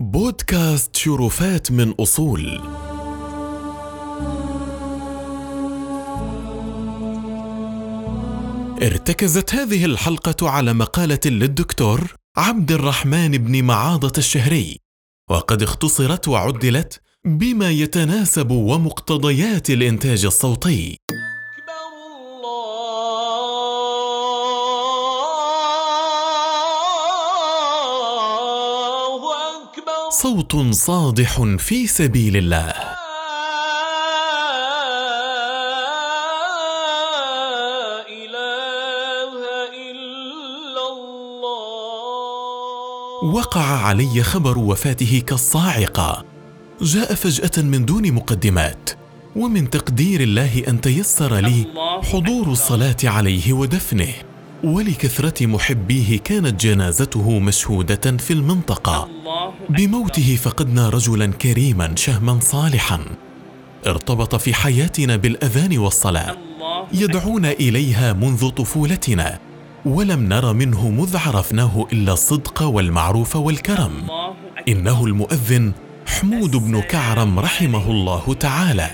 بودكاست 0.00 0.96
شرفات 0.96 1.72
من 1.72 1.94
أصول. 2.00 2.60
ارتكزت 8.82 9.54
هذه 9.54 9.84
الحلقة 9.84 10.50
على 10.50 10.72
مقالة 10.72 11.20
للدكتور 11.26 12.14
عبد 12.36 12.72
الرحمن 12.72 13.30
بن 13.30 13.64
معاضة 13.64 14.12
الشهري 14.18 14.78
وقد 15.30 15.62
اختصرت 15.62 16.28
وعدلت 16.28 17.00
بما 17.26 17.70
يتناسب 17.70 18.50
ومقتضيات 18.50 19.70
الإنتاج 19.70 20.24
الصوتي. 20.24 20.96
صوت 30.22 30.56
صادح 30.74 31.42
في 31.58 31.86
سبيل 31.86 32.36
الله. 32.36 32.74
وقع 43.22 43.60
علي 43.62 44.22
خبر 44.22 44.58
وفاته 44.58 45.22
كالصاعقة. 45.26 46.24
جاء 46.82 47.14
فجأة 47.14 47.62
من 47.62 47.84
دون 47.84 48.12
مقدمات 48.12 48.90
ومن 49.36 49.70
تقدير 49.70 50.20
الله 50.20 50.62
أن 50.68 50.80
تيسر 50.80 51.34
لي 51.34 51.66
حضور 52.12 52.46
الصلاة 52.46 52.96
عليه 53.04 53.52
ودفنه. 53.52 54.27
ولكثرة 54.64 55.46
محبيه 55.46 56.18
كانت 56.18 56.60
جنازته 56.60 57.38
مشهودة 57.38 58.16
في 58.16 58.32
المنطقة. 58.32 59.08
بموته 59.68 60.36
فقدنا 60.36 60.88
رجلا 60.88 61.26
كريما 61.26 61.96
شهما 61.96 62.40
صالحا. 62.40 63.00
ارتبط 63.86 64.34
في 64.34 64.54
حياتنا 64.54 65.16
بالأذان 65.16 65.78
والصلاة. 65.78 66.36
يدعونا 66.94 67.50
إليها 67.50 68.12
منذ 68.12 68.48
طفولتنا. 68.48 69.38
ولم 69.84 70.28
نر 70.28 70.52
منه 70.52 70.90
مذ 70.90 71.16
عرفناه 71.16 71.86
إلا 71.92 72.12
الصدق 72.12 72.62
والمعروف 72.62 73.36
والكرم. 73.36 73.92
إنه 74.68 75.04
المؤذن 75.04 75.72
حمود 76.06 76.56
بن 76.56 76.80
كعرم 76.80 77.38
رحمه 77.38 77.90
الله 77.90 78.34
تعالى. 78.40 78.90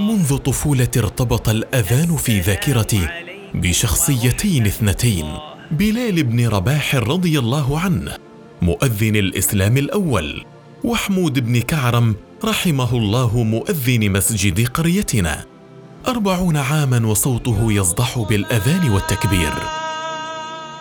منذ 0.00 0.36
طفولتي 0.36 0.98
ارتبط 0.98 1.48
الأذان 1.48 2.16
في 2.16 2.40
ذاكرتي 2.40 3.25
بشخصيتين 3.56 4.66
اثنتين 4.66 5.26
بلال 5.70 6.22
بن 6.22 6.48
رباح 6.48 6.94
رضي 6.94 7.38
الله 7.38 7.80
عنه 7.80 8.16
مؤذن 8.62 9.16
الإسلام 9.16 9.76
الأول 9.76 10.44
وحمود 10.84 11.38
بن 11.38 11.60
كعرم 11.60 12.14
رحمه 12.44 12.96
الله 12.96 13.42
مؤذن 13.42 14.12
مسجد 14.12 14.68
قريتنا. 14.68 15.44
أربعون 16.08 16.56
عاما 16.56 17.06
وصوته 17.06 17.72
يصدح 17.72 18.18
بالأذان 18.18 18.90
والتكبير. 18.90 19.52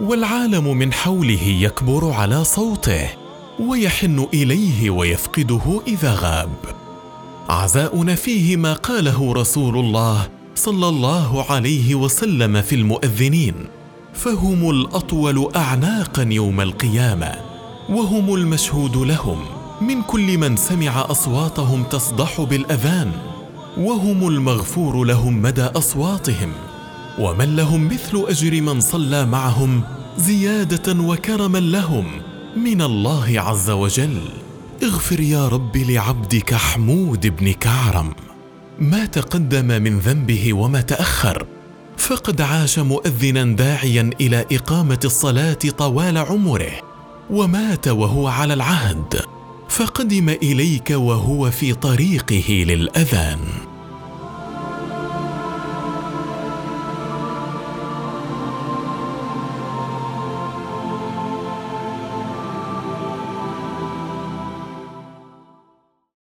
والعالم 0.00 0.76
من 0.76 0.92
حوله 0.92 1.42
يكبر 1.42 2.12
على 2.12 2.44
صوته 2.44 3.08
ويحن 3.60 4.26
إليه 4.34 4.90
ويفقده 4.90 5.82
إذا 5.86 6.14
غاب. 6.14 6.56
عزاؤنا 7.48 8.14
فيه 8.14 8.56
ما 8.56 8.72
قاله 8.72 9.32
رسول 9.32 9.78
الله 9.78 10.28
صلى 10.54 10.88
الله 10.88 11.52
عليه 11.52 11.94
وسلم 11.94 12.62
في 12.62 12.74
المؤذنين. 12.74 13.54
فهم 14.12 14.70
الأطول 14.70 15.52
اعناقا 15.56 16.22
يوم 16.22 16.60
القيامة 16.60 17.34
وهم 17.88 18.34
المشهود 18.34 18.96
لهم. 18.96 19.38
من 19.80 20.02
كل 20.02 20.38
من 20.38 20.56
سمع 20.56 21.10
أصواتهم 21.10 21.82
تصدح 21.82 22.40
بالأذان 22.40 23.12
وهم 23.78 24.28
المغفور 24.28 25.04
لهم 25.04 25.42
مدى 25.42 25.62
أصواتهم. 25.62 26.52
ومن 27.18 27.56
لهم 27.56 27.86
مثل 27.86 28.24
أجر 28.28 28.60
من 28.60 28.80
صلى 28.80 29.26
معهم 29.26 29.82
زيادة 30.18 31.02
وكرما 31.02 31.58
لهم 31.58 32.06
من 32.56 32.82
الله 32.82 33.40
عز 33.40 33.70
وجل. 33.70 34.20
اغفر 34.82 35.20
يا 35.20 35.48
رب 35.48 35.76
لعبدك 35.76 36.54
حمود 36.54 37.36
بن 37.36 37.52
كعرم. 37.52 38.14
ما 38.78 39.04
تقدم 39.04 39.82
من 39.82 39.98
ذنبه 39.98 40.52
وما 40.52 40.80
تأخر. 40.80 41.46
فقد 41.96 42.40
عاش 42.40 42.78
مؤذنا 42.78 43.44
داعيا 43.44 44.10
إلى 44.20 44.46
إقامة 44.52 45.00
الصلاة 45.04 45.58
طوال 45.78 46.18
عمره 46.18 46.72
ومات 47.30 47.88
وهو 47.88 48.28
على 48.28 48.54
العهد 48.54 49.20
فقدم 49.68 50.28
إليك 50.28 50.90
وهو 50.90 51.50
في 51.50 51.74
طريقه 51.74 52.64
للأذان. 52.68 53.38